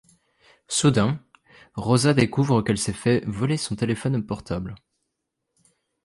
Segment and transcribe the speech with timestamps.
[0.67, 1.19] Soudain,
[1.75, 4.73] Rosa découvre qu’elle s'est fait voler son téléphone portable.